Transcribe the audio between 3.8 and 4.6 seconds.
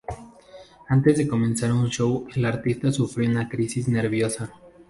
nerviosa.